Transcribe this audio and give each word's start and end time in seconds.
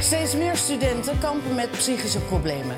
Steeds 0.00 0.34
meer 0.34 0.56
studenten 0.56 1.18
kampen 1.18 1.54
met 1.54 1.70
psychische 1.70 2.20
problemen. 2.20 2.76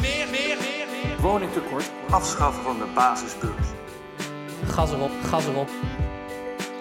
Meer, 0.00 0.28
meer, 0.30 0.56
meer, 0.58 0.86
meer. 0.90 1.20
Woningtekort, 1.20 1.90
afschaffen 2.10 2.62
van 2.62 2.78
de 2.78 2.86
basisbeurs. 2.94 3.66
Gas 4.66 4.92
erop, 4.92 5.10
gas 5.22 5.46
erop. 5.46 5.68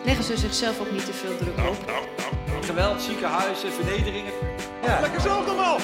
Leggen 0.06 0.24
ze 0.24 0.38
zichzelf 0.38 0.80
ook 0.80 0.92
niet 0.92 1.06
te 1.06 1.14
veel 1.14 1.38
druk 1.38 1.58
op? 1.58 1.92
Geweld, 2.62 3.02
ziekenhuizen, 3.02 3.72
vernederingen. 3.72 4.34
Lekker 5.02 5.22
zelf 5.22 5.46
nog 5.46 5.56
wel. 5.56 5.78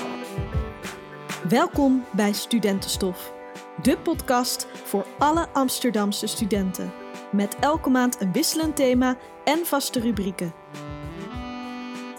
Welkom 1.49 2.05
bij 2.11 2.33
Studentenstof, 2.33 3.33
de 3.81 3.97
podcast 3.97 4.67
voor 4.83 5.05
alle 5.17 5.47
Amsterdamse 5.53 6.27
studenten. 6.27 6.93
Met 7.31 7.55
elke 7.59 7.89
maand 7.89 8.21
een 8.21 8.31
wisselend 8.31 8.75
thema 8.75 9.17
en 9.43 9.65
vaste 9.65 9.99
rubrieken. 9.99 10.53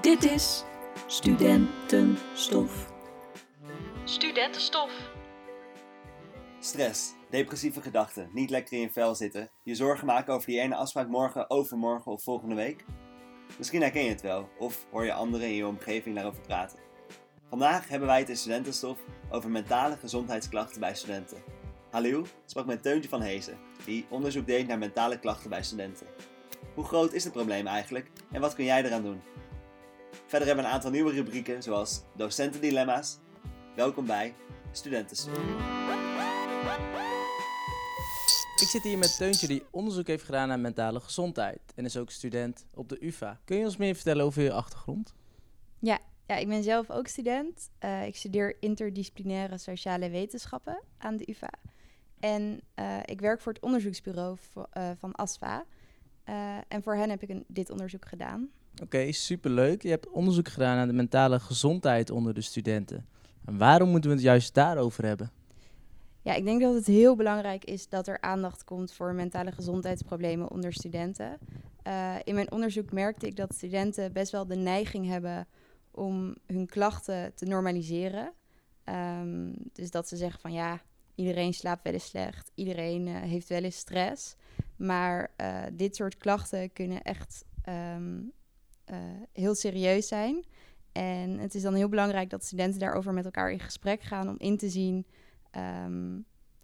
Dit 0.00 0.24
is 0.24 0.64
Studentenstof. 1.10 2.92
Studentenstof. 4.04 4.90
Stress, 6.60 7.12
depressieve 7.30 7.82
gedachten, 7.82 8.30
niet 8.32 8.50
lekker 8.50 8.72
in 8.72 8.80
je 8.80 8.90
vel 8.90 9.14
zitten, 9.14 9.50
je 9.62 9.74
zorgen 9.74 10.06
maken 10.06 10.34
over 10.34 10.46
die 10.46 10.60
ene 10.60 10.74
afspraak 10.74 11.08
morgen, 11.08 11.50
overmorgen 11.50 12.12
of 12.12 12.22
volgende 12.22 12.54
week. 12.54 12.84
Misschien 13.58 13.80
herken 13.80 14.02
je 14.02 14.08
het 14.08 14.20
wel, 14.20 14.48
of 14.58 14.86
hoor 14.90 15.04
je 15.04 15.12
anderen 15.12 15.46
in 15.46 15.54
je 15.54 15.66
omgeving 15.66 16.14
daarover 16.14 16.40
praten. 16.40 16.78
Vandaag 17.48 17.88
hebben 17.88 18.08
wij 18.08 18.18
het 18.18 18.28
in 18.28 18.36
Studentenstof 18.36 18.98
over 19.30 19.50
mentale 19.50 19.96
gezondheidsklachten 19.96 20.80
bij 20.80 20.94
studenten. 20.94 21.42
Halil 21.90 22.26
sprak 22.46 22.66
met 22.66 22.82
Teuntje 22.82 23.08
van 23.08 23.22
Hezen, 23.22 23.58
die 23.84 24.06
onderzoek 24.10 24.46
deed 24.46 24.66
naar 24.66 24.78
mentale 24.78 25.18
klachten 25.18 25.50
bij 25.50 25.62
studenten. 25.62 26.06
Hoe 26.74 26.84
groot 26.84 27.12
is 27.12 27.24
het 27.24 27.32
probleem 27.32 27.66
eigenlijk 27.66 28.10
en 28.32 28.40
wat 28.40 28.54
kun 28.54 28.64
jij 28.64 28.84
eraan 28.84 29.02
doen? 29.02 29.20
Verder 30.30 30.48
hebben 30.48 30.64
we 30.64 30.70
een 30.70 30.76
aantal 30.76 30.90
nieuwe 30.90 31.12
rubrieken 31.12 31.62
zoals 31.62 32.02
docentendilemma's. 32.16 33.18
Welkom 33.76 34.06
bij 34.06 34.34
Studentenstof. 34.72 35.38
Ik 38.56 38.66
zit 38.66 38.82
hier 38.82 38.98
met 38.98 39.16
Teuntje 39.16 39.46
die 39.46 39.62
onderzoek 39.70 40.06
heeft 40.06 40.24
gedaan 40.24 40.48
naar 40.48 40.60
mentale 40.60 41.00
gezondheid. 41.00 41.60
En 41.74 41.84
is 41.84 41.96
ook 41.96 42.10
student 42.10 42.66
op 42.74 42.88
de 42.88 43.04
UvA. 43.06 43.40
Kun 43.44 43.56
je 43.56 43.64
ons 43.64 43.76
meer 43.76 43.94
vertellen 43.94 44.24
over 44.24 44.42
je 44.42 44.52
achtergrond? 44.52 45.14
Ja, 45.78 45.98
ja 46.26 46.36
ik 46.36 46.48
ben 46.48 46.62
zelf 46.62 46.90
ook 46.90 47.06
student. 47.06 47.70
Eh, 47.78 48.06
ik 48.06 48.16
studeer 48.16 48.56
interdisciplinaire 48.60 49.58
sociale 49.58 50.10
wetenschappen 50.10 50.82
aan 50.98 51.16
de 51.16 51.30
UvA. 51.30 51.52
En 52.18 52.60
eh, 52.74 52.98
ik 53.04 53.20
werk 53.20 53.40
voor 53.40 53.52
het 53.52 53.62
onderzoeksbureau 53.62 54.36
eh, 54.70 54.90
van 54.98 55.14
ASFA. 55.14 55.64
Eh, 56.24 56.56
en 56.68 56.82
voor 56.82 56.94
hen 56.94 57.10
heb 57.10 57.22
ik 57.22 57.28
een, 57.28 57.44
dit 57.48 57.70
onderzoek 57.70 58.04
gedaan. 58.04 58.50
Oké, 58.82 59.12
superleuk. 59.12 59.82
Je 59.82 59.88
hebt 59.88 60.10
onderzoek 60.10 60.48
gedaan 60.48 60.76
naar 60.76 60.86
de 60.86 60.92
mentale 60.92 61.40
gezondheid 61.40 62.10
onder 62.10 62.34
de 62.34 62.40
studenten. 62.40 63.06
En 63.44 63.58
waarom 63.58 63.88
moeten 63.88 64.10
we 64.10 64.16
het 64.16 64.24
juist 64.24 64.54
daarover 64.54 65.04
hebben? 65.04 65.30
Ja, 66.22 66.34
ik 66.34 66.44
denk 66.44 66.60
dat 66.60 66.74
het 66.74 66.86
heel 66.86 67.16
belangrijk 67.16 67.64
is 67.64 67.88
dat 67.88 68.06
er 68.06 68.20
aandacht 68.20 68.64
komt 68.64 68.92
voor 68.92 69.14
mentale 69.14 69.52
gezondheidsproblemen 69.52 70.50
onder 70.50 70.72
studenten. 70.72 71.38
Eh, 71.82 72.14
in 72.24 72.34
mijn 72.34 72.52
onderzoek 72.52 72.92
merkte 72.92 73.26
ik 73.26 73.36
dat 73.36 73.54
studenten 73.54 74.12
best 74.12 74.32
wel 74.32 74.46
de 74.46 74.56
neiging 74.56 75.06
hebben 75.06 75.46
om 75.90 76.34
hun 76.46 76.66
klachten 76.66 77.34
te 77.34 77.44
normaliseren. 77.44 78.32
Ehm, 78.84 79.52
dus 79.72 79.90
dat 79.90 80.08
ze 80.08 80.16
zeggen 80.16 80.40
van 80.40 80.52
ja, 80.52 80.80
iedereen 81.14 81.54
slaapt 81.54 81.84
wel 81.84 81.92
eens 81.92 82.08
slecht, 82.08 82.50
iedereen 82.54 83.06
eh, 83.06 83.14
heeft 83.14 83.48
wel 83.48 83.62
eens 83.62 83.76
stress. 83.76 84.36
Maar 84.76 85.32
eh, 85.36 85.62
dit 85.72 85.96
soort 85.96 86.16
klachten 86.16 86.72
kunnen 86.72 87.02
echt 87.02 87.44
ehm, 87.62 88.18
eh, 88.90 88.98
heel 89.32 89.54
serieus 89.54 90.08
zijn. 90.08 90.44
En 90.92 91.38
het 91.38 91.54
is 91.54 91.62
dan 91.62 91.74
heel 91.74 91.88
belangrijk 91.88 92.30
dat 92.30 92.44
studenten 92.44 92.80
daarover 92.80 93.12
met 93.12 93.24
elkaar 93.24 93.52
in 93.52 93.60
gesprek 93.60 94.02
gaan 94.02 94.28
om 94.28 94.34
in 94.38 94.56
te 94.56 94.68
zien 94.68 95.06
Ehm, 95.50 96.18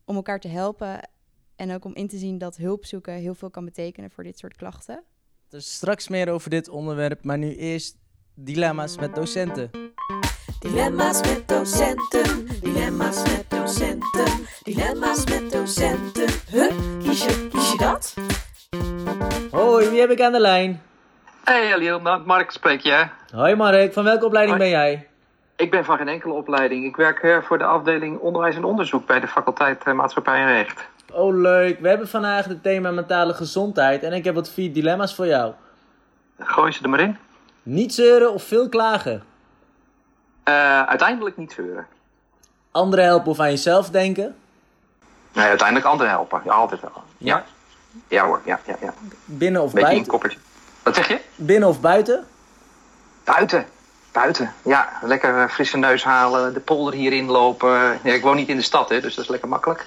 om 0.05 0.17
elkaar 0.17 0.41
te 0.41 0.49
helpen 0.49 1.09
en 1.57 1.75
ook 1.75 1.85
om 1.85 1.95
in 1.95 2.09
te 2.09 2.19
zien 2.19 2.39
dat 2.39 2.57
hulp 2.57 2.85
zoeken 2.85 3.15
heel 3.15 3.35
veel 3.35 3.51
kan 3.51 3.65
betekenen 3.65 4.11
voor 4.11 4.25
dit 4.25 4.39
soort 4.39 4.57
klachten. 4.57 5.03
Dus 5.49 5.75
straks 5.75 6.09
meer 6.09 6.31
over 6.31 6.51
dit 6.51 6.69
onderwerp, 6.69 7.25
maar 7.25 7.39
nu 7.39 7.57
eerst 7.57 7.97
dilemma's 8.35 8.99
met 8.99 9.15
docenten. 9.15 9.71
Dilemma's 10.59 11.21
met 11.21 11.49
docenten, 11.49 12.47
dilemma's 12.61 13.23
met 13.23 13.51
docenten, 13.51 14.47
dilemma's 14.63 15.25
met 15.25 15.53
docenten. 15.53 16.29
Huh, 16.51 16.99
kies 16.99 17.25
je, 17.25 17.49
kies 17.51 17.73
je 17.73 17.79
dat? 17.79 18.15
Hoi, 19.51 19.89
wie 19.89 20.01
heb 20.01 20.11
ik 20.11 20.21
aan 20.21 20.33
de 20.33 20.41
lijn? 20.41 20.81
Hey 21.47 21.73
Aliel, 21.75 22.01
Ma- 22.01 22.19
Mark 22.25 22.51
spreek 22.51 22.81
je. 22.81 23.07
Hoi 23.33 23.55
Mark, 23.55 23.93
van 23.93 24.05
welke 24.05 24.25
opleiding 24.25 24.59
Hoi. 24.59 24.71
ben 24.71 24.81
jij? 24.81 25.09
Ik 25.57 25.71
ben 25.71 25.85
van 25.85 25.97
geen 25.97 26.09
enkele 26.09 26.33
opleiding. 26.33 26.85
Ik 26.85 26.97
werk 26.97 27.19
eh, 27.19 27.39
voor 27.43 27.59
de 27.59 27.65
afdeling 27.65 28.19
onderwijs 28.19 28.57
en 28.57 28.65
onderzoek 28.65 29.07
bij 29.07 29.21
de 29.21 29.29
faculteit 29.29 29.83
eh, 29.85 29.93
maatschappij 29.93 30.39
en 30.41 30.47
recht. 30.53 30.85
Oh 31.13 31.35
leuk, 31.37 31.81
we 31.81 31.89
hebben 31.89 32.09
vandaag 32.09 32.45
het 32.45 32.63
thema 32.63 32.91
mentale 32.91 33.35
gezondheid 33.35 34.03
en 34.03 34.13
ik 34.13 34.25
heb 34.25 34.35
wat 34.35 34.51
vier 34.51 34.73
dilemma's 34.73 35.15
voor 35.15 35.27
jou. 35.27 35.53
Gooi 36.39 36.73
ze 36.73 36.83
er 36.83 36.89
maar 36.89 37.01
in. 37.01 37.19
Niet 37.63 37.95
zeuren 37.95 38.33
of 38.33 38.43
veel 38.43 38.69
klagen. 38.69 39.23
Eh, 40.43 40.83
uiteindelijk 40.83 41.37
niet 41.37 41.53
zeuren. 41.53 41.87
Anderen 42.71 43.05
helpen 43.05 43.31
of 43.31 43.41
aan 43.41 43.51
jezelf 43.51 43.91
denken. 43.91 44.37
Nee, 45.33 45.47
uiteindelijk 45.47 45.87
anderen 45.89 46.13
helpen. 46.13 46.41
Ja, 46.45 46.53
altijd 46.53 46.81
wel. 46.81 46.93
Ja. 47.19 47.45
Ja 48.09 48.25
hoor, 48.27 48.41
ja, 48.45 48.61
ja, 48.67 48.77
ja. 48.81 48.95
Binnen 49.25 49.63
of 49.63 49.73
Beetje 49.73 49.87
buiten. 49.89 50.07
koppertje. 50.11 50.39
Wat 50.87 50.95
zeg 50.95 51.09
je? 51.09 51.21
Binnen 51.35 51.69
of 51.69 51.81
buiten. 51.81 52.25
Buiten. 53.25 53.67
Buiten. 54.13 54.53
Ja, 54.65 54.93
lekker 55.03 55.43
eh, 55.43 55.49
frisse 55.49 55.77
neus 55.77 56.05
halen, 56.05 56.55
de 56.55 56.61
polder 56.61 56.95
hierin 56.95 57.27
lopen. 57.27 57.99
Ja, 58.03 58.13
ik 58.13 58.23
woon 58.23 58.37
niet 58.37 58.49
in 58.49 58.57
de 58.57 58.63
stad, 58.63 58.89
hè, 58.89 59.01
dus 59.01 59.15
dat 59.15 59.25
is 59.25 59.31
lekker 59.31 59.49
makkelijk. 59.49 59.87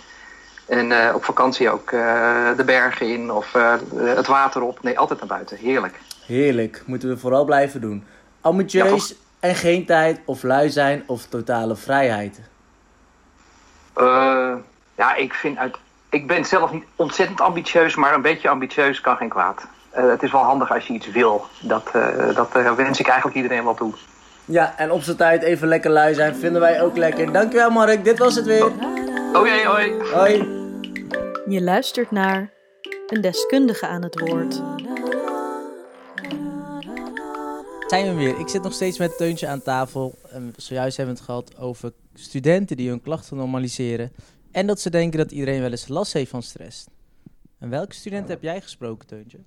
En 0.66 0.92
eh, 0.92 1.16
op 1.16 1.24
vakantie 1.24 1.70
ook 1.70 1.92
eh, 1.92 2.48
de 2.58 2.64
bergen 2.66 3.08
in 3.08 3.32
of 3.32 3.54
het 3.96 4.28
water 4.28 4.62
op. 4.62 4.84
Nee, 4.84 5.00
altijd 5.00 5.20
naar 5.20 5.28
buiten. 5.28 5.58
Heerlijk. 5.58 6.00
Heerlijk, 6.26 6.84
moeten 6.86 7.10
we 7.10 7.18
vooral 7.18 7.46
blijven 7.46 7.82
doen. 7.82 8.06
Ambitieus 8.42 9.10
Ja, 9.10 9.16
en 9.40 9.56
geen 9.56 9.86
tijd 9.86 10.20
of 10.26 10.44
lui 10.44 10.70
zijn 10.70 11.04
of 11.06 11.26
totale 11.26 11.76
vrijheid. 11.76 12.40
Ja, 14.96 15.16
ik 15.16 15.34
vind 15.34 15.58
uit. 15.58 15.78
Ik 16.10 16.28
ben 16.28 16.46
zelf 16.46 16.72
niet 16.72 16.86
ontzettend 16.96 17.42
ambitieus, 17.42 17.96
maar 17.96 18.14
een 18.14 18.22
beetje 18.22 18.50
ambitieus 18.50 19.02
kan 19.02 19.18
geen 19.18 19.30
kwaad. 19.30 19.68
Eh, 19.90 20.10
het 20.10 20.24
is 20.24 20.32
wel 20.32 20.42
handig 20.42 20.72
als 20.74 20.88
je 20.88 20.94
iets 20.94 21.12
wil. 21.12 21.46
Dat, 21.62 21.90
eh, 21.94 22.36
dat 22.36 22.56
eh, 22.56 22.74
wens 22.74 23.00
ik 23.00 23.08
eigenlijk 23.08 23.38
iedereen 23.38 23.64
wel 23.64 23.74
toe. 23.74 23.94
Ja, 24.46 24.78
en 24.78 24.92
op 24.92 25.02
zijn 25.02 25.18
tijd 25.18 25.42
even 25.42 25.68
lekker 25.68 25.92
lui 25.92 26.14
zijn 26.14 26.36
vinden 26.36 26.62
wij 26.62 26.82
ook 26.82 26.98
lekker. 26.98 27.32
Dankjewel 27.32 27.70
Mark, 27.70 28.04
dit 28.04 28.20
was 28.20 28.36
het 28.36 28.46
weer. 28.46 28.66
Oké, 29.34 29.66
hoi. 29.66 29.94
Hoi. 30.14 30.38
Je 31.48 31.62
luistert 31.62 32.12
naar 32.12 32.54
een 33.08 33.22
deskundige 33.22 33.88
aan 33.88 34.04
het 34.04 34.20
woord. 34.20 34.62
Zijn 37.88 38.06
we 38.06 38.14
weer. 38.14 38.40
Ik 38.40 38.48
zit 38.48 38.64
nog 38.64 38.74
steeds 38.74 38.98
met 38.98 39.18
Teuntje 39.18 39.48
aan 39.48 39.62
tafel. 39.62 40.20
En 40.32 40.54
zojuist 40.58 40.98
hebben 40.98 41.16
we 41.16 41.22
het 41.22 41.30
gehad 41.30 41.58
over 41.58 41.92
studenten 42.14 42.78
die 42.78 42.90
hun 42.90 43.02
klachten 43.02 43.38
normaliseren. 43.38 44.12
En 44.52 44.68
dat 44.68 44.80
ze 44.80 44.90
denken 44.90 45.20
dat 45.20 45.32
iedereen 45.32 45.62
wel 45.62 45.72
eens 45.72 45.88
last 45.88 46.14
heeft 46.14 46.30
van 46.30 46.44
stress. 46.44 46.86
En 47.60 47.70
welke 47.70 47.96
studenten 47.96 48.30
heb 48.30 48.42
jij 48.42 48.62
gesproken, 48.62 49.08
Teuntje? 49.08 49.38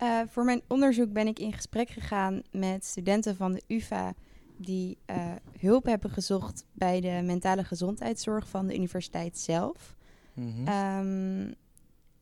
Eh, 0.00 0.20
voor 0.28 0.44
mijn 0.44 0.62
onderzoek 0.66 1.12
ben 1.12 1.26
ik 1.26 1.38
in 1.38 1.52
gesprek 1.52 1.90
gegaan 1.90 2.42
met 2.50 2.84
studenten 2.84 3.36
van 3.36 3.52
de 3.52 3.62
UvA 3.66 4.14
die 4.56 4.98
eh, 5.04 5.32
hulp 5.58 5.84
hebben 5.84 6.10
gezocht 6.10 6.64
bij 6.72 7.00
de 7.00 7.20
mentale 7.24 7.64
gezondheidszorg 7.64 8.48
van 8.48 8.66
de 8.66 8.74
universiteit 8.74 9.38
zelf. 9.38 9.96
Mhm. 10.32 10.66
Ehm, 10.66 11.52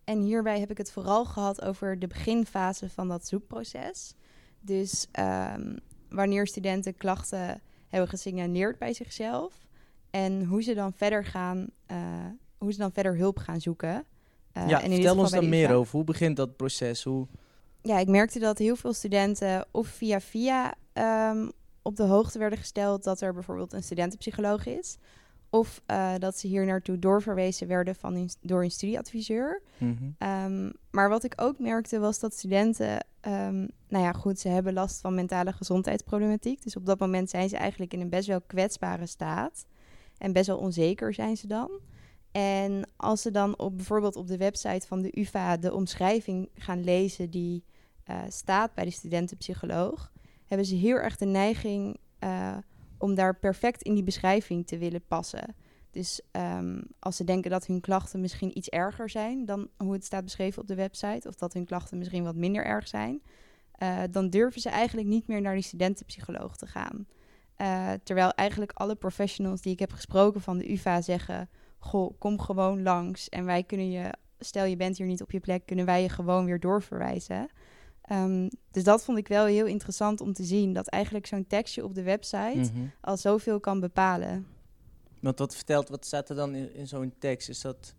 en 0.04 0.20
hierbij 0.20 0.60
heb 0.60 0.70
ik 0.70 0.78
het 0.78 0.92
vooral 0.92 1.24
gehad 1.24 1.62
over 1.62 1.98
de 1.98 2.06
beginfase 2.06 2.88
van 2.88 3.08
dat 3.08 3.26
zoekproces. 3.26 4.14
Dus 4.60 5.06
ehm, 5.12 5.76
wanneer 6.08 6.46
studenten 6.46 6.96
klachten 6.96 7.60
hebben 7.88 8.08
gesignaleerd 8.08 8.78
bij 8.78 8.92
zichzelf 8.92 9.66
en 10.10 10.44
hoe 10.44 10.62
ze 10.62 10.74
dan 10.74 10.92
verder 10.92 11.24
gaan, 11.24 11.66
eh, 11.86 11.96
hoe 12.58 12.72
ze 12.72 12.78
dan 12.78 12.92
verder 12.92 13.16
hulp 13.16 13.38
gaan 13.38 13.60
zoeken. 13.60 14.04
Eh, 14.52 14.68
ja, 14.68 14.82
en 14.82 14.92
vertel 14.92 15.18
ons 15.18 15.30
dan 15.30 15.48
meer 15.48 15.74
over. 15.74 15.96
Hoe 15.96 16.04
begint 16.04 16.36
dat 16.36 16.56
proces? 16.56 17.04
Hoe... 17.04 17.26
Ja, 17.82 17.98
ik 17.98 18.08
merkte 18.08 18.38
dat 18.38 18.58
heel 18.58 18.76
veel 18.76 18.92
studenten 18.92 19.66
of 19.70 19.86
via 19.86 20.20
via 20.20 20.74
ehm, 20.92 21.48
op 21.82 21.96
de 21.96 22.02
hoogte 22.02 22.38
werden 22.38 22.58
gesteld 22.58 23.04
dat 23.04 23.20
er 23.20 23.32
bijvoorbeeld 23.32 23.72
een 23.72 23.82
studentenpsycholoog 23.82 24.66
is. 24.66 24.98
Of 25.50 25.82
eh, 25.86 26.14
dat 26.18 26.38
ze 26.38 26.46
hier 26.46 26.66
naartoe 26.66 26.98
doorverwezen 26.98 27.66
werden 27.68 27.94
van 27.94 28.14
hun, 28.14 28.30
door 28.40 28.62
een 28.62 28.70
studieadviseur. 28.70 29.62
Mhm. 29.78 30.10
Ehm, 30.18 30.70
maar 30.90 31.08
wat 31.08 31.24
ik 31.24 31.32
ook 31.36 31.58
merkte 31.58 31.98
was 31.98 32.18
dat 32.18 32.34
studenten, 32.34 33.06
ehm, 33.20 33.58
nou 33.88 34.04
ja, 34.04 34.12
goed, 34.12 34.38
ze 34.38 34.48
hebben 34.48 34.72
last 34.72 35.00
van 35.00 35.14
mentale 35.14 35.52
gezondheidsproblematiek. 35.52 36.62
Dus 36.62 36.76
op 36.76 36.86
dat 36.86 36.98
moment 36.98 37.30
zijn 37.30 37.48
ze 37.48 37.56
eigenlijk 37.56 37.92
in 37.92 38.00
een 38.00 38.08
best 38.08 38.28
wel 38.28 38.40
kwetsbare 38.40 39.06
staat. 39.06 39.66
En 40.18 40.32
best 40.32 40.46
wel 40.46 40.58
onzeker 40.58 41.14
zijn 41.14 41.36
ze 41.36 41.46
dan. 41.46 41.70
En 42.32 42.90
als 42.96 43.22
ze 43.22 43.30
dan 43.30 43.58
op, 43.58 43.76
bijvoorbeeld 43.76 44.16
op 44.16 44.26
de 44.26 44.36
website 44.36 44.86
van 44.86 45.02
de 45.02 45.20
UvA 45.20 45.56
de 45.56 45.74
omschrijving 45.74 46.48
gaan 46.54 46.84
lezen 46.84 47.30
die 47.30 47.64
eh, 48.04 48.22
staat 48.28 48.74
bij 48.74 48.84
de 48.84 48.90
studentenpsycholoog, 48.90 50.12
hebben 50.46 50.66
ze 50.66 50.74
heel 50.74 50.96
erg 50.96 51.16
de 51.16 51.26
neiging 51.26 51.98
eh, 52.18 52.56
om 52.98 53.14
daar 53.14 53.38
perfect 53.38 53.82
in 53.82 53.94
die 53.94 54.02
beschrijving 54.02 54.66
te 54.66 54.78
willen 54.78 55.06
passen. 55.08 55.54
Dus 55.90 56.20
ehm, 56.30 56.80
als 56.98 57.16
ze 57.16 57.24
denken 57.24 57.50
dat 57.50 57.66
hun 57.66 57.80
klachten 57.80 58.20
misschien 58.20 58.58
iets 58.58 58.68
erger 58.68 59.10
zijn 59.10 59.44
dan 59.44 59.68
hoe 59.76 59.92
het 59.92 60.04
staat 60.04 60.24
beschreven 60.24 60.62
op 60.62 60.68
de 60.68 60.74
website, 60.74 61.28
of 61.28 61.34
dat 61.34 61.52
hun 61.52 61.64
klachten 61.64 61.98
misschien 61.98 62.24
wat 62.24 62.34
minder 62.34 62.64
erg 62.64 62.88
zijn, 62.88 63.22
uh, 63.82 64.02
dan 64.10 64.30
durven 64.30 64.60
ze 64.60 64.68
eigenlijk 64.68 65.08
niet 65.08 65.26
meer 65.26 65.40
naar 65.40 65.54
die 65.54 65.62
studentenpsycholoog 65.62 66.56
te 66.56 66.66
gaan. 66.66 67.06
Terwijl 68.02 68.30
eigenlijk 68.30 68.72
alle 68.72 68.94
professionals 68.94 69.60
die 69.60 69.72
ik 69.72 69.78
heb 69.78 69.92
gesproken 69.92 70.40
van 70.40 70.58
de 70.58 70.72
UVA 70.72 71.00
zeggen: 71.00 71.48
Goh, 71.78 72.18
kom 72.18 72.40
gewoon 72.40 72.82
langs 72.82 73.28
en 73.28 73.44
wij 73.44 73.62
kunnen 73.62 73.90
je, 73.90 74.12
stel 74.38 74.64
je 74.64 74.76
bent 74.76 74.96
hier 74.96 75.06
niet 75.06 75.22
op 75.22 75.30
je 75.30 75.40
plek, 75.40 75.66
kunnen 75.66 75.84
wij 75.84 76.02
je 76.02 76.08
gewoon 76.08 76.44
weer 76.44 76.60
doorverwijzen. 76.60 77.48
Um, 78.12 78.48
dus 78.70 78.84
dat 78.84 79.04
vond 79.04 79.18
ik 79.18 79.28
wel 79.28 79.46
heel 79.46 79.66
interessant 79.66 80.20
om 80.20 80.32
te 80.32 80.44
zien, 80.44 80.72
dat 80.72 80.88
eigenlijk 80.88 81.26
zo'n 81.26 81.46
tekstje 81.46 81.84
op 81.84 81.94
de 81.94 82.02
website 82.02 82.54
mm 82.54 82.70
-hmm. 82.74 82.90
al 83.00 83.16
zoveel 83.16 83.60
kan 83.60 83.80
bepalen. 83.80 84.46
Want 85.20 85.38
wat 85.38 85.54
vertelt, 85.54 85.88
wat 85.88 86.04
staat 86.04 86.28
er 86.28 86.36
dan 86.36 86.54
in, 86.54 86.74
in 86.74 86.88
zo'n 86.88 87.14
tekst? 87.18 87.48
Is 87.48 87.60
dat, 87.60 87.94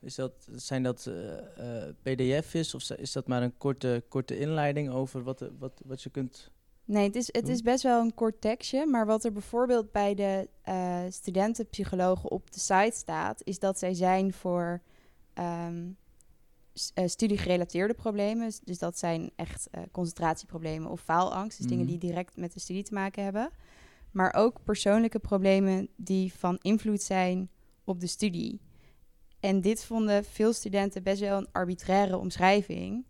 is 0.00 0.14
dat, 0.14 0.48
zijn 0.54 0.82
dat 0.82 1.06
uh, 1.08 1.14
uh, 1.58 1.82
pdf's 2.02 2.74
of 2.74 2.90
is 2.90 3.12
dat 3.12 3.26
maar 3.26 3.42
een 3.42 3.56
korte, 3.56 4.04
korte 4.08 4.38
inleiding 4.38 4.90
over 4.90 5.22
wat, 5.22 5.50
wat, 5.58 5.82
wat 5.84 6.02
je 6.02 6.10
kunt... 6.10 6.50
Nee, 6.90 7.06
het 7.06 7.16
is, 7.16 7.28
het 7.32 7.48
is 7.48 7.62
best 7.62 7.82
wel 7.82 8.00
een 8.00 8.14
kort 8.14 8.40
tekstje, 8.40 8.86
maar 8.86 9.06
wat 9.06 9.24
er 9.24 9.32
bijvoorbeeld 9.32 9.92
bij 9.92 10.14
de 10.14 10.48
uh, 10.68 11.00
studentenpsychologen 11.08 12.30
op 12.30 12.52
de 12.52 12.60
site 12.60 12.96
staat, 12.96 13.40
is 13.44 13.58
dat 13.58 13.78
zij 13.78 13.94
zijn 13.94 14.32
voor 14.32 14.82
um, 15.34 15.96
studiegerelateerde 17.06 17.94
problemen. 17.94 18.52
Dus 18.64 18.78
dat 18.78 18.98
zijn 18.98 19.30
echt 19.36 19.68
concentratieproblemen 19.92 20.90
of 20.90 21.00
faalangst, 21.00 21.56
dus 21.56 21.66
mm. 21.66 21.72
dingen 21.72 21.86
die 21.86 21.98
direct 21.98 22.36
met 22.36 22.52
de 22.52 22.60
studie 22.60 22.82
te 22.82 22.94
maken 22.94 23.24
hebben 23.24 23.50
maar 24.10 24.34
ook 24.34 24.64
persoonlijke 24.64 25.18
problemen 25.18 25.88
die 25.96 26.32
van 26.32 26.58
invloed 26.62 27.02
zijn 27.02 27.50
op 27.84 28.00
de 28.00 28.06
studie. 28.06 28.60
En 29.40 29.60
dit 29.60 29.84
vonden 29.84 30.24
veel 30.24 30.52
studenten 30.52 31.02
best 31.02 31.20
wel 31.20 31.38
een 31.38 31.52
arbitraire 31.52 32.18
omschrijving, 32.18 33.04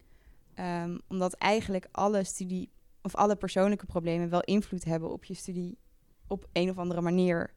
um, 0.55 1.01
omdat 1.09 1.35
eigenlijk 1.35 1.89
alle 1.91 2.25
studie 2.25 2.71
of 3.03 3.15
alle 3.15 3.37
persoonlijke 3.37 3.87
problemen 3.87 4.29
wel 4.29 4.41
invloed 4.41 4.85
hebben 4.85 5.11
op 5.11 5.25
je 5.25 5.35
studie 5.35 5.79
op 6.27 6.47
een 6.53 6.71
of 6.71 6.79
andere 6.79 7.01
manier. 7.01 7.55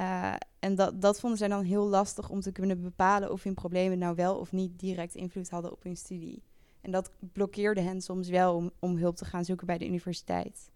Uh, 0.00 0.34
en 0.58 0.74
dat, 0.74 1.00
dat 1.00 1.20
vonden 1.20 1.38
zij 1.38 1.48
dan 1.48 1.62
heel 1.62 1.86
lastig 1.86 2.28
om 2.28 2.40
te 2.40 2.52
kunnen 2.52 2.82
bepalen 2.82 3.32
of 3.32 3.42
hun 3.42 3.54
problemen 3.54 3.98
nou 3.98 4.14
wel 4.14 4.36
of 4.36 4.52
niet 4.52 4.78
direct 4.78 5.14
invloed 5.14 5.50
hadden 5.50 5.72
op 5.72 5.82
hun 5.82 5.96
studie. 5.96 6.42
En 6.80 6.90
dat 6.90 7.10
blokkeerde 7.32 7.80
hen 7.80 8.00
soms 8.00 8.28
wel 8.28 8.54
om, 8.54 8.70
om 8.78 8.96
hulp 8.96 9.16
te 9.16 9.24
gaan 9.24 9.44
zoeken 9.44 9.66
bij 9.66 9.78
de 9.78 9.86
universiteit. 9.86 10.70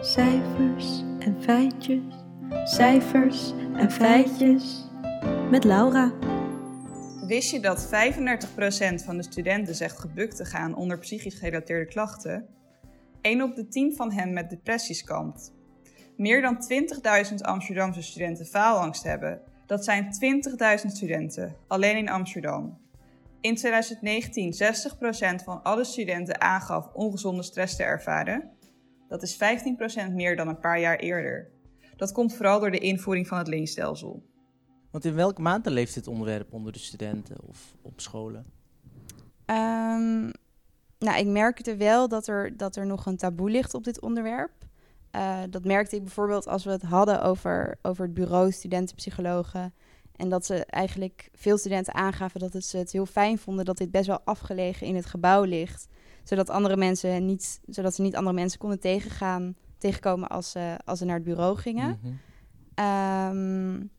Cijfers 0.00 1.02
en 1.18 1.42
feitjes, 1.42 2.14
cijfers 2.64 3.52
en 3.74 3.90
feitjes. 3.90 4.86
Met 5.50 5.64
Laura. 5.64 6.12
Wist 7.32 7.50
je 7.50 7.60
dat 7.60 7.86
35% 7.86 7.88
van 9.04 9.16
de 9.16 9.22
studenten 9.22 9.74
zegt 9.74 9.98
gebukt 9.98 10.36
te 10.36 10.44
gaan 10.44 10.74
onder 10.74 10.98
psychisch 10.98 11.34
gerelateerde 11.34 11.86
klachten? 11.86 12.46
1 13.20 13.42
op 13.42 13.54
de 13.54 13.68
10 13.68 13.94
van 13.96 14.12
hen 14.12 14.32
met 14.32 14.50
depressies 14.50 15.04
kampt. 15.04 15.52
Meer 16.16 16.40
dan 16.40 16.56
20.000 17.30 17.34
Amsterdamse 17.36 18.02
studenten 18.02 18.46
faalangst 18.46 19.02
hebben. 19.02 19.40
Dat 19.66 19.84
zijn 19.84 20.08
20.000 20.84 20.86
studenten, 20.86 21.56
alleen 21.68 21.96
in 21.96 22.08
Amsterdam. 22.08 22.78
In 23.40 23.54
2019 23.54 24.54
60% 25.40 25.44
van 25.44 25.62
alle 25.62 25.84
studenten 25.84 26.40
aangaf 26.40 26.92
ongezonde 26.92 27.42
stress 27.42 27.76
te 27.76 27.82
ervaren. 27.82 28.50
Dat 29.08 29.22
is 29.22 29.38
15% 30.08 30.12
meer 30.12 30.36
dan 30.36 30.48
een 30.48 30.60
paar 30.60 30.80
jaar 30.80 30.96
eerder. 30.96 31.50
Dat 31.96 32.12
komt 32.12 32.34
vooral 32.34 32.60
door 32.60 32.70
de 32.70 32.78
invoering 32.78 33.26
van 33.26 33.38
het 33.38 33.48
leenstelsel. 33.48 34.30
Want 34.92 35.04
in 35.04 35.14
welke 35.14 35.42
maanden 35.42 35.72
leeft 35.72 35.94
dit 35.94 36.06
onderwerp 36.06 36.52
onder 36.52 36.72
de 36.72 36.78
studenten 36.78 37.36
of 37.46 37.76
op 37.82 38.00
scholen? 38.00 38.44
Um, 39.46 40.30
nou, 40.98 41.18
ik 41.18 41.26
merkte 41.26 41.76
wel 41.76 42.08
dat 42.08 42.26
er, 42.26 42.56
dat 42.56 42.76
er 42.76 42.86
nog 42.86 43.06
een 43.06 43.16
taboe 43.16 43.50
ligt 43.50 43.74
op 43.74 43.84
dit 43.84 44.00
onderwerp. 44.00 44.52
Uh, 45.16 45.38
dat 45.50 45.64
merkte 45.64 45.96
ik 45.96 46.02
bijvoorbeeld 46.02 46.46
als 46.46 46.64
we 46.64 46.70
het 46.70 46.82
hadden 46.82 47.22
over, 47.22 47.78
over 47.82 48.04
het 48.04 48.14
bureau 48.14 48.52
studentenpsychologen. 48.52 49.74
En 50.16 50.28
dat 50.28 50.46
ze 50.46 50.64
eigenlijk 50.64 51.28
veel 51.32 51.58
studenten 51.58 51.94
aangaven 51.94 52.40
dat 52.40 52.52
het, 52.52 52.64
ze 52.64 52.76
het 52.76 52.92
heel 52.92 53.06
fijn 53.06 53.38
vonden 53.38 53.64
dat 53.64 53.76
dit 53.76 53.90
best 53.90 54.06
wel 54.06 54.20
afgelegen 54.24 54.86
in 54.86 54.94
het 54.94 55.06
gebouw 55.06 55.42
ligt 55.42 55.88
zodat 56.24 56.50
andere 56.50 56.76
mensen 56.76 57.26
niet, 57.26 57.60
zodat 57.66 57.94
ze 57.94 58.02
niet 58.02 58.16
andere 58.16 58.34
mensen 58.34 58.58
konden 58.58 58.80
tegengaan, 58.80 59.54
tegenkomen 59.78 60.28
als 60.28 60.50
ze, 60.50 60.76
als 60.84 60.98
ze 60.98 61.04
naar 61.04 61.14
het 61.14 61.24
bureau 61.24 61.56
gingen. 61.56 61.98
Mm 62.02 62.18
-hmm. 62.74 63.36
um, 63.36 63.90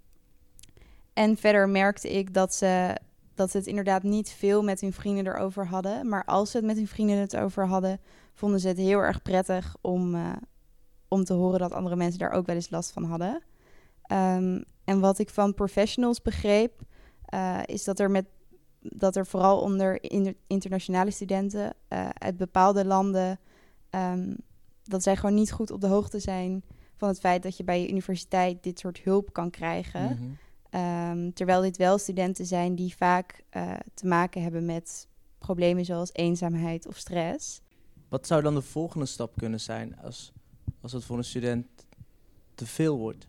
en 1.14 1.38
verder 1.38 1.70
merkte 1.70 2.12
ik 2.12 2.34
dat 2.34 2.54
ze, 2.54 2.98
dat 3.34 3.52
ze 3.52 3.58
het 3.58 3.68
inderdaad 3.68 4.04
niet 4.04 4.30
veel 4.30 4.64
met 4.64 4.82
hun 4.82 4.94
vrienden 4.94 5.28
erover 5.28 5.68
hadden. 5.68 6.10
Maar 6.10 6.26
als 6.26 6.52
ze 6.52 6.58
het 6.58 6.66
met 6.66 6.76
hun 6.78 6.88
vrienden 6.88 7.18
het 7.18 7.36
over 7.36 7.68
hadden, 7.68 8.00
vonden 8.34 8.60
ze 8.60 8.68
het 8.68 8.78
heel 8.78 9.00
erg 9.00 9.22
prettig 9.22 9.76
om, 9.82 10.16
uh, 10.16 10.32
om 11.08 11.24
te 11.24 11.34
horen 11.34 11.60
dat 11.60 11.72
andere 11.72 11.96
mensen 11.96 12.20
daar 12.20 12.32
ook 12.32 12.46
wel 12.46 12.56
eens 12.56 12.70
last 12.70 12.92
van 12.92 13.04
hadden. 13.04 13.44
Um, 14.12 14.64
en 14.84 15.00
wat 15.00 15.20
ik 15.20 15.30
van 15.30 15.54
professionals 15.54 16.22
begreep, 16.22 16.82
uh, 17.34 17.60
is 17.66 17.84
dat 17.84 18.00
er 18.00 18.12
met 18.12 18.26
dat 18.80 19.16
er 19.16 19.26
vooral 19.26 19.62
onder 19.62 20.00
internationale 20.48 21.12
studenten 21.12 21.74
uh, 21.90 22.10
uit 22.14 22.38
bepaalde 22.38 22.86
landen, 22.86 23.40
um, 23.90 24.38
dat 24.84 25.04
zij 25.04 25.16
gewoon 25.16 25.36
niet 25.36 25.52
goed 25.52 25.72
op 25.72 25.82
de 25.82 25.88
hoogte 25.88 26.20
zijn 26.20 26.64
van 26.96 27.08
het 27.08 27.20
feit 27.20 27.44
dat 27.44 27.58
je 27.58 27.64
bij 27.64 27.82
je 27.82 27.90
universiteit 27.90 28.64
dit 28.64 28.80
soort 28.80 29.00
hulp 29.00 29.34
kan 29.34 29.50
krijgen. 29.50 30.08
-hmm. 30.08 30.38
Um, 30.76 31.34
terwijl 31.34 31.62
dit 31.62 31.78
wel 31.78 31.98
studenten 31.98 32.46
zijn 32.46 32.76
die 32.76 32.96
vaak 32.96 33.44
uh, 33.52 33.74
te 33.94 34.08
maken 34.08 34.42
hebben 34.42 34.66
met 34.66 35.08
problemen 35.38 35.86
zoals 35.86 36.10
eenzaamheid 36.14 36.88
of 36.88 36.98
stress. 36.98 37.62
Wat 38.10 38.28
zou 38.28 38.42
dan 38.42 38.56
de 38.56 38.62
volgende 38.62 39.06
stap 39.06 39.36
kunnen 39.38 39.60
zijn 39.60 39.98
als, 40.00 40.34
als 40.82 40.92
het 40.92 41.04
voor 41.04 41.18
een 41.18 41.24
student 41.24 41.68
te 42.56 42.66
veel 42.66 42.98
wordt? 42.98 43.28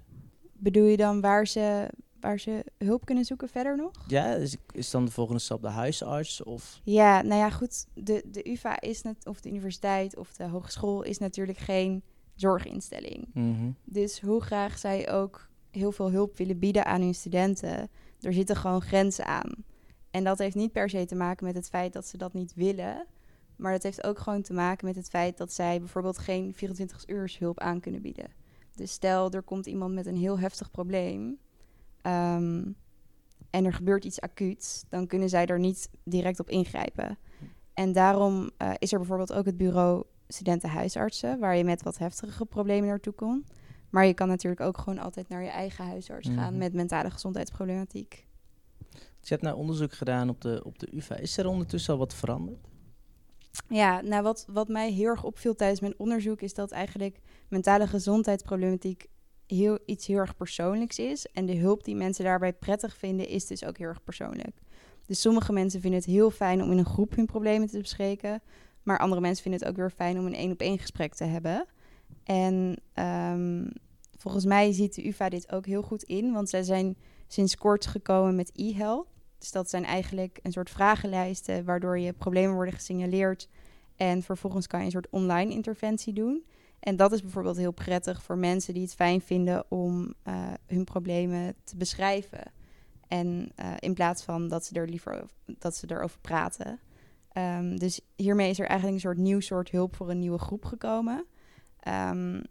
Bedoel 0.52 0.84
je 0.84 0.96
dan 0.96 1.20
waar 1.20 1.46
ze, 1.46 1.90
waar 2.20 2.38
ze 2.38 2.64
hulp 2.78 3.04
kunnen 3.04 3.24
zoeken 3.24 3.48
verder 3.48 3.76
nog? 3.76 3.92
Ja, 4.06 4.34
is, 4.34 4.56
is 4.72 4.90
dan 4.90 5.04
de 5.04 5.10
volgende 5.10 5.40
stap 5.40 5.62
de 5.62 5.68
huisarts? 5.68 6.42
Of? 6.42 6.80
Ja, 6.84 7.22
nou 7.22 7.40
ja, 7.40 7.50
goed. 7.50 7.86
De, 7.94 8.24
de 8.30 8.50
UvA 8.50 8.80
is 8.80 9.02
net, 9.02 9.26
of 9.26 9.40
de 9.40 9.48
universiteit 9.48 10.16
of 10.16 10.32
de 10.32 10.44
hogeschool 10.44 11.02
is 11.02 11.18
natuurlijk 11.18 11.58
geen 11.58 12.02
zorginstelling. 12.34 13.28
Mm 13.32 13.56
-hmm. 13.56 13.76
Dus 13.84 14.20
hoe 14.20 14.40
graag 14.40 14.78
zij 14.78 15.12
ook 15.12 15.48
heel 15.74 15.92
veel 15.92 16.10
hulp 16.10 16.36
willen 16.36 16.58
bieden 16.58 16.84
aan 16.84 17.00
hun 17.00 17.14
studenten, 17.14 17.90
er 18.20 18.32
zitten 18.32 18.56
gewoon 18.56 18.82
grenzen 18.82 19.26
aan. 19.26 19.64
En 20.10 20.24
dat 20.24 20.38
heeft 20.38 20.54
niet 20.54 20.72
per 20.72 20.90
se 20.90 21.04
te 21.04 21.14
maken 21.14 21.46
met 21.46 21.54
het 21.54 21.68
feit 21.68 21.92
dat 21.92 22.06
ze 22.06 22.16
dat 22.16 22.32
niet 22.32 22.54
willen. 22.54 23.06
Maar 23.56 23.72
dat 23.72 23.82
heeft 23.82 24.04
ook 24.04 24.18
gewoon 24.18 24.42
te 24.42 24.52
maken 24.52 24.86
met 24.86 24.96
het 24.96 25.08
feit 25.08 25.36
dat 25.36 25.52
zij 25.52 25.78
bijvoorbeeld 25.78 26.18
geen 26.18 26.54
24 26.54 27.08
uur 27.08 27.36
hulp 27.38 27.60
aan 27.60 27.80
kunnen 27.80 28.02
bieden. 28.02 28.32
Dus 28.74 28.92
stel, 28.92 29.30
er 29.30 29.42
komt 29.42 29.66
iemand 29.66 29.94
met 29.94 30.06
een 30.06 30.16
heel 30.16 30.38
heftig 30.38 30.70
probleem. 30.70 31.38
Um, 32.02 32.76
en 33.50 33.64
er 33.64 33.72
gebeurt 33.72 34.04
iets 34.04 34.20
acuuts, 34.20 34.84
dan 34.88 35.06
kunnen 35.06 35.28
zij 35.28 35.46
er 35.46 35.58
niet 35.58 35.88
direct 36.04 36.40
op 36.40 36.48
ingrijpen. 36.48 37.18
En 37.74 37.92
daarom 37.92 38.50
uh, 38.62 38.70
is 38.78 38.92
er 38.92 38.98
bijvoorbeeld 38.98 39.32
ook 39.32 39.44
het 39.44 39.56
bureau 39.56 40.04
studentenhuisartsen, 40.28 41.38
waar 41.38 41.56
je 41.56 41.64
met 41.64 41.82
wat 41.82 41.98
heftigere 41.98 42.44
problemen 42.44 42.88
naartoe 42.88 43.12
kon. 43.12 43.46
Maar 43.94 44.06
je 44.06 44.14
kan 44.14 44.28
natuurlijk 44.28 44.60
ook 44.62 44.78
gewoon 44.78 44.98
altijd 44.98 45.28
naar 45.28 45.42
je 45.42 45.48
eigen 45.48 45.86
huisarts 45.86 46.28
gaan 46.28 46.50
Mhm. 46.50 46.58
met 46.58 46.72
mentale 46.72 47.10
gezondheidsproblematiek. 47.10 48.26
Dus 48.90 49.28
je 49.28 49.28
hebt 49.28 49.42
nou 49.42 49.56
onderzoek 49.56 49.92
gedaan 49.92 50.28
op 50.28 50.40
de, 50.40 50.60
op 50.64 50.78
de 50.78 50.88
UvA. 50.96 51.16
Is 51.16 51.36
er 51.38 51.46
ondertussen 51.46 51.92
al 51.92 51.98
wat 51.98 52.14
veranderd? 52.14 52.58
Ja, 53.68 54.00
nou 54.00 54.22
wat, 54.22 54.46
wat 54.48 54.68
mij 54.68 54.92
heel 54.92 55.08
erg 55.08 55.24
opviel 55.24 55.54
tijdens 55.54 55.80
mijn 55.80 55.94
onderzoek 55.96 56.40
is 56.40 56.54
dat 56.54 56.70
eigenlijk 56.70 57.20
mentale 57.48 57.86
gezondheidsproblematiek 57.86 59.06
heel, 59.46 59.78
iets 59.86 60.06
heel 60.06 60.18
erg 60.18 60.36
persoonlijks 60.36 60.98
is. 60.98 61.26
En 61.26 61.46
de 61.46 61.56
hulp 61.56 61.84
die 61.84 61.96
mensen 61.96 62.24
daarbij 62.24 62.52
prettig 62.52 62.96
vinden 62.96 63.28
is 63.28 63.46
dus 63.46 63.64
ook 63.64 63.78
heel 63.78 63.88
erg 63.88 64.04
persoonlijk. 64.04 64.56
Dus 65.06 65.20
sommige 65.20 65.52
mensen 65.52 65.80
vinden 65.80 66.00
het 66.00 66.08
heel 66.08 66.30
fijn 66.30 66.62
om 66.62 66.70
in 66.70 66.78
een 66.78 66.84
groep 66.84 67.16
hun 67.16 67.26
problemen 67.26 67.68
te 67.68 67.78
bespreken. 67.78 68.42
Maar 68.82 68.98
andere 68.98 69.20
mensen 69.20 69.42
vinden 69.42 69.60
het 69.60 69.68
ook 69.70 69.76
weer 69.76 69.90
fijn 69.90 70.18
om 70.18 70.26
een 70.26 70.34
één 70.34 70.52
op 70.52 70.60
één 70.60 70.78
gesprek 70.78 71.14
te 71.14 71.24
hebben. 71.24 71.66
En 72.24 72.76
um, 72.94 73.70
volgens 74.18 74.44
mij 74.44 74.72
ziet 74.72 74.94
de 74.94 75.06
UvA 75.06 75.28
dit 75.28 75.52
ook 75.52 75.66
heel 75.66 75.82
goed 75.82 76.02
in. 76.02 76.32
Want 76.32 76.48
zij 76.48 76.62
zijn 76.62 76.96
sinds 77.26 77.56
kort 77.56 77.86
gekomen 77.86 78.34
met 78.34 78.50
e-health. 78.54 79.06
Dus 79.38 79.50
dat 79.52 79.70
zijn 79.70 79.84
eigenlijk 79.84 80.38
een 80.42 80.52
soort 80.52 80.70
vragenlijsten 80.70 81.64
waardoor 81.64 81.98
je 81.98 82.12
problemen 82.12 82.54
worden 82.54 82.74
gesignaleerd. 82.74 83.48
En 83.96 84.22
vervolgens 84.22 84.66
kan 84.66 84.78
je 84.78 84.84
een 84.84 84.90
soort 84.90 85.10
online 85.10 85.52
interventie 85.52 86.12
doen. 86.12 86.44
En 86.80 86.96
dat 86.96 87.12
is 87.12 87.22
bijvoorbeeld 87.22 87.56
heel 87.56 87.72
prettig 87.72 88.22
voor 88.22 88.38
mensen 88.38 88.74
die 88.74 88.82
het 88.82 88.94
fijn 88.94 89.20
vinden 89.20 89.64
om 89.70 90.14
uh, 90.28 90.52
hun 90.66 90.84
problemen 90.84 91.54
te 91.64 91.76
beschrijven. 91.76 92.52
En 93.08 93.52
uh, 93.60 93.72
in 93.78 93.94
plaats 93.94 94.22
van 94.22 94.48
dat 94.48 94.64
ze 94.64 94.74
er 94.74 94.88
liever 94.88 95.12
over, 95.12 95.36
dat 95.58 95.76
ze 95.76 95.86
erover 95.90 96.18
praten. 96.20 96.80
Ehm, 97.28 97.76
dus 97.76 98.00
hiermee 98.16 98.50
is 98.50 98.58
er 98.58 98.66
eigenlijk 98.66 98.94
een 98.94 99.08
soort 99.08 99.18
nieuw 99.18 99.40
soort 99.40 99.70
hulp 99.70 99.96
voor 99.96 100.10
een 100.10 100.18
nieuwe 100.18 100.38
groep 100.38 100.64
gekomen. 100.64 101.26
Ehm, 101.80 102.42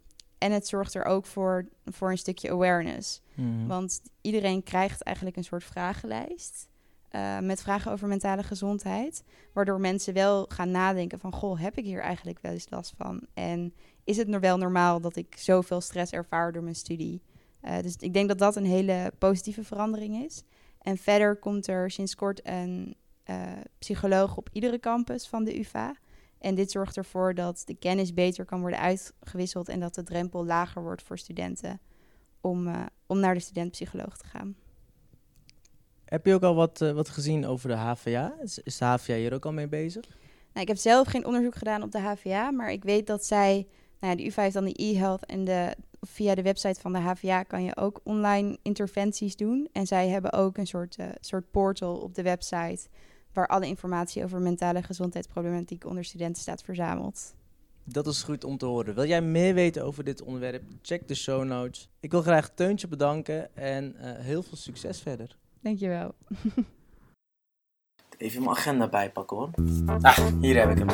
en 0.44 0.52
het 0.52 0.68
zorgt 0.68 0.94
er 0.94 1.04
ook 1.04 1.26
voor, 1.26 1.66
voor 1.84 2.10
een 2.10 2.18
stukje 2.18 2.50
awareness. 2.50 3.20
Mhm. 3.34 3.66
Want 3.66 4.00
iedereen 4.20 4.62
krijgt 4.62 5.02
eigenlijk 5.02 5.36
een 5.36 5.44
soort 5.44 5.64
vragenlijst. 5.64 6.68
eh, 7.08 7.38
met 7.38 7.62
vragen 7.62 7.92
over 7.92 8.08
mentale 8.08 8.42
gezondheid. 8.42 9.24
Waardoor 9.52 9.80
mensen 9.80 10.14
wel 10.14 10.46
gaan 10.48 10.70
nadenken 10.70 11.18
van... 11.18 11.32
goh, 11.32 11.60
heb 11.60 11.76
ik 11.76 11.84
hier 11.84 12.00
eigenlijk 12.00 12.38
wel 12.42 12.52
eens 12.52 12.70
last 12.70 12.94
van? 12.96 13.26
En 13.34 13.74
is 14.04 14.16
het 14.16 14.28
nog 14.28 14.40
wel 14.40 14.56
normaal 14.58 15.00
dat 15.00 15.16
ik 15.16 15.36
zoveel 15.38 15.80
stress 15.80 16.12
ervaar 16.12 16.52
door 16.52 16.62
mijn 16.62 16.74
studie? 16.74 17.22
Eh, 17.60 17.78
dus 17.82 17.96
ik 17.96 18.12
denk 18.12 18.28
dat 18.28 18.38
dat 18.38 18.56
een 18.56 18.64
hele 18.64 19.12
positieve 19.18 19.64
verandering 19.64 20.24
is. 20.24 20.42
En 20.78 20.96
verder 20.96 21.36
komt 21.36 21.66
er 21.66 21.90
sinds 21.90 22.14
kort 22.14 22.46
een 22.46 22.94
eh, 23.24 23.36
psycholoog 23.78 24.36
op 24.36 24.48
iedere 24.52 24.80
campus 24.80 25.26
van 25.26 25.44
de 25.44 25.58
UvA. 25.58 25.94
En 26.44 26.54
dit 26.54 26.70
zorgt 26.70 26.96
ervoor 26.96 27.34
dat 27.34 27.62
de 27.64 27.74
kennis 27.74 28.14
beter 28.14 28.44
kan 28.44 28.60
worden 28.60 28.78
uitgewisseld... 28.78 29.68
en 29.68 29.80
dat 29.80 29.94
de 29.94 30.02
drempel 30.02 30.44
lager 30.44 30.82
wordt 30.82 31.02
voor 31.02 31.18
studenten 31.18 31.80
om, 32.40 32.68
eh, 32.68 32.86
om 33.06 33.20
naar 33.20 33.34
de 33.34 33.40
studentpsycholoog 33.40 34.16
te 34.16 34.26
gaan. 34.26 34.56
Heb 36.04 36.26
je 36.26 36.34
ook 36.34 36.42
al 36.42 36.54
wat, 36.54 36.80
eh, 36.80 36.92
wat 36.92 37.08
gezien 37.08 37.46
over 37.46 37.68
de 37.68 37.74
HVA? 37.74 38.34
Is, 38.42 38.58
is 38.58 38.78
de 38.78 38.84
HVA 38.84 39.14
hier 39.14 39.34
ook 39.34 39.44
al 39.44 39.52
mee 39.52 39.68
bezig? 39.68 40.08
Nou, 40.52 40.60
ik 40.60 40.68
heb 40.68 40.76
zelf 40.76 41.08
geen 41.08 41.26
onderzoek 41.26 41.54
gedaan 41.54 41.82
op 41.82 41.92
de 41.92 42.00
HVA, 42.00 42.50
maar 42.50 42.72
ik 42.72 42.84
weet 42.84 43.06
dat 43.06 43.24
zij, 43.24 43.66
nou 44.00 44.12
ja, 44.12 44.16
de 44.16 44.26
UvA 44.26 44.42
heeft 44.42 44.54
dan 44.54 44.64
de 44.64 44.82
e-health 44.82 45.26
en 45.26 45.44
de, 45.44 45.76
via 46.00 46.34
de 46.34 46.42
website 46.42 46.80
van 46.80 46.92
de 46.92 46.98
HVA 46.98 47.42
kan 47.42 47.64
je 47.64 47.76
ook 47.76 48.00
online 48.02 48.58
interventies 48.62 49.36
doen. 49.36 49.68
En 49.72 49.86
zij 49.86 50.08
hebben 50.08 50.32
ook 50.32 50.56
een 50.56 50.66
soort, 50.66 50.96
eh, 50.96 51.06
soort 51.20 51.50
portal 51.50 51.96
op 51.96 52.14
de 52.14 52.22
website 52.22 52.88
waar 53.34 53.46
alle 53.46 53.66
informatie 53.66 54.24
over 54.24 54.40
mentale 54.40 54.82
gezondheidsproblematiek 54.82 55.86
onder 55.86 56.04
studenten 56.04 56.42
staat 56.42 56.62
verzameld. 56.62 57.34
Dat 57.84 58.06
is 58.06 58.22
goed 58.22 58.44
om 58.44 58.58
te 58.58 58.66
horen. 58.66 58.94
Wil 58.94 59.06
jij 59.06 59.22
meer 59.22 59.54
weten 59.54 59.84
over 59.84 60.04
dit 60.04 60.22
onderwerp? 60.22 60.62
Check 60.82 61.08
de 61.08 61.14
show 61.14 61.44
notes. 61.44 61.88
Ik 62.00 62.10
wil 62.10 62.22
graag 62.22 62.50
Teuntje 62.54 62.88
bedanken 62.88 63.56
en 63.56 63.96
eh, 63.96 64.24
heel 64.24 64.42
veel 64.42 64.56
succes 64.56 65.00
verder. 65.00 65.36
Dankjewel. 65.60 66.14
Even 68.16 68.42
mijn 68.42 68.56
agenda 68.56 68.88
bijpakken 68.88 69.36
hoor. 69.36 69.50
Ah, 70.00 70.18
hier 70.40 70.58
heb 70.58 70.70
ik 70.70 70.78
hem. 70.78 70.88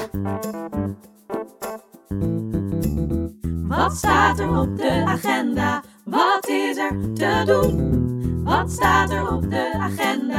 Wat 3.68 3.96
staat 3.96 4.38
er 4.38 4.58
op 4.58 4.76
de 4.76 5.02
agenda? 5.06 5.82
Wat 6.04 6.48
is 6.48 6.76
er 6.76 7.12
te 7.14 7.42
doen? 7.46 8.44
Wat 8.44 8.72
staat 8.72 9.10
er 9.10 9.32
op 9.32 9.50
de 9.50 9.72
agenda? 9.74 10.29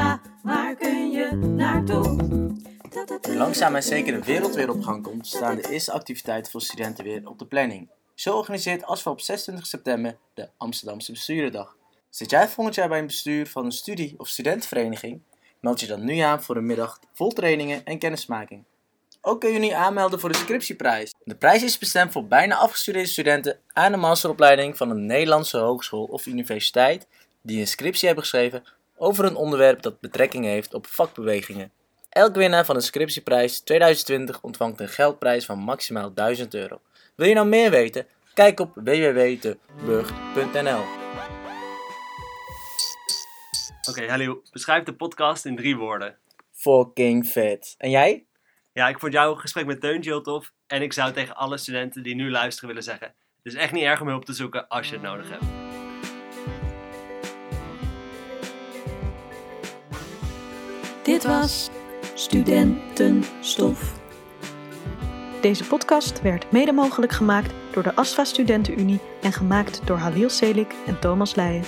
Langzaam 3.22 3.76
en 3.76 3.84
zeker 3.84 4.14
de 4.14 4.24
wereld 4.26 4.56
weer 4.56 4.70
op 4.70 4.82
gang 4.82 5.04
komt, 5.04 5.28
staan 5.28 5.56
de 5.56 5.70
eerste 5.70 5.92
activiteiten 5.92 6.52
voor 6.52 6.62
studenten 6.62 7.04
weer 7.04 7.22
op 7.26 7.40
de 7.40 7.46
planning. 7.46 7.90
Zo 8.16 8.38
organiseert 8.38 8.84
ASFA 8.84 9.12
op 9.12 9.22
26 9.22 9.68
september 9.68 10.18
de 10.34 10.50
Amsterdamse 10.58 11.12
Bestuurderdag. 11.12 11.76
Zit 12.10 12.30
jij 12.30 12.48
volgend 12.48 12.76
jaar 12.76 12.90
bij 12.90 13.00
een 13.00 13.06
bestuur 13.06 13.48
van 13.48 13.66
een 13.66 13.72
studie- 13.72 14.16
of 14.18 14.28
studentenvereniging? 14.28 15.22
Meld 15.60 15.80
je 15.80 15.88
dan 15.88 16.06
nu 16.06 16.18
aan 16.18 16.44
voor 16.44 16.56
een 16.56 16.66
middag 16.66 17.00
vol 17.14 17.32
trainingen 17.32 17.86
en 17.86 18.00
kennismaking. 18.00 18.64
Ook 19.22 19.40
kun 19.40 19.52
je 19.52 19.60
nu 19.60 19.70
aanmelden 19.70 20.20
voor 20.20 20.32
de 20.32 20.38
scriptieprijs. 20.38 21.14
De 21.24 21.36
prijs 21.36 21.64
is 21.64 21.78
bestemd 21.78 22.12
voor 22.12 22.26
bijna 22.26 22.56
afgestudeerde 22.56 23.08
studenten 23.08 23.60
aan 23.74 23.92
de 23.92 23.98
masteropleiding 23.98 24.78
van 24.78 24.90
een 24.90 25.06
Nederlandse 25.06 25.58
hogeschool 25.58 26.04
of 26.04 26.26
universiteit 26.26 27.08
die 27.42 27.60
een 27.60 27.68
scriptie 27.68 28.06
hebben 28.06 28.24
geschreven 28.24 28.64
over 29.02 29.26
een 29.26 29.36
onderwerp 29.36 29.82
dat 29.82 30.00
betrekking 30.00 30.46
heeft 30.46 30.74
op 30.74 30.88
vakbewegingen. 30.88 31.72
Elk 32.10 32.36
winnaar 32.36 32.66
van 32.66 32.76
de 32.76 32.82
scriptieprijs 32.82 33.60
2020 33.60 34.42
ontvangt 34.42 34.80
een 34.80 34.88
geldprijs 34.88 35.46
van 35.46 35.60
maximaal 35.60 36.14
1000 36.14 36.54
euro. 36.54 36.82
Wil 37.16 37.28
je 37.28 37.34
nou 37.34 37.48
meer 37.48 37.70
weten? 37.70 38.08
Kijk 38.34 38.60
op 38.60 38.72
www.deburg.nl. 38.76 39.60
Oké, 43.90 44.10
hallo. 44.10 44.42
Beschrijf 44.52 44.84
de 44.84 44.94
podcast 44.94 45.46
in 45.46 45.56
drie 45.56 45.78
woorden. 45.78 46.18
Fucking 46.52 47.28
vet. 47.28 47.76
En 47.78 47.90
jij? 47.90 48.26
Ja, 48.74 48.88
ik 48.88 49.00
vond 49.00 49.14
jouw 49.14 49.36
gesprek 49.36 49.66
met 49.66 49.82
Teuntje 49.82 50.12
heel 50.12 50.22
tof. 50.22 50.54
En 50.68 50.82
ik 50.82 50.94
zou 50.94 51.14
tegen 51.14 51.36
alle 51.36 51.58
studenten 51.58 52.04
die 52.04 52.16
nu 52.16 52.32
luisteren 52.32 52.70
willen 52.70 52.84
zeggen... 52.84 53.14
Het 53.44 53.54
is 53.54 53.60
echt 53.60 53.72
niet 53.72 53.84
erg 53.84 54.02
om 54.02 54.08
hulp 54.08 54.26
te 54.26 54.34
zoeken 54.34 54.68
als 54.68 54.88
je 54.88 54.94
het 54.94 55.04
nodig 55.04 55.30
hebt. 55.30 55.71
Dit 61.12 61.24
was 61.24 61.70
Studentenstof. 62.14 64.00
Deze 65.42 65.64
podcast 65.64 66.22
werd 66.22 66.52
mede 66.52 66.72
mogelijk 66.72 67.12
gemaakt 67.12 67.54
door 67.72 67.84
de 67.84 67.96
ASFA 67.96 68.24
Studentenunie 68.24 69.00
en 69.22 69.32
gemaakt 69.34 69.82
door 69.86 69.98
Halil 69.98 70.30
Selik 70.30 70.76
en 70.88 71.00
Thomas 71.00 71.36
Leijen. 71.36 71.64